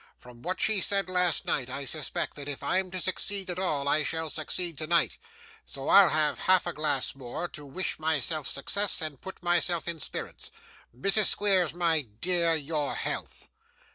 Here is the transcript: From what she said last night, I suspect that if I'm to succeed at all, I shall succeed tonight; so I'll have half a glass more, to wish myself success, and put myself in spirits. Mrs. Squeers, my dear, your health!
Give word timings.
From 0.17 0.41
what 0.41 0.59
she 0.59 0.81
said 0.81 1.11
last 1.11 1.45
night, 1.45 1.69
I 1.69 1.85
suspect 1.85 2.35
that 2.35 2.47
if 2.47 2.63
I'm 2.63 2.89
to 2.89 2.99
succeed 2.99 3.51
at 3.51 3.59
all, 3.59 3.87
I 3.87 4.01
shall 4.01 4.31
succeed 4.31 4.75
tonight; 4.75 5.19
so 5.63 5.89
I'll 5.89 6.09
have 6.09 6.39
half 6.39 6.65
a 6.65 6.73
glass 6.73 7.13
more, 7.13 7.47
to 7.49 7.67
wish 7.67 7.99
myself 7.99 8.47
success, 8.47 8.99
and 9.03 9.21
put 9.21 9.43
myself 9.43 9.87
in 9.87 9.99
spirits. 9.99 10.49
Mrs. 10.97 11.25
Squeers, 11.25 11.75
my 11.75 12.01
dear, 12.01 12.55
your 12.55 12.95
health! 12.95 13.47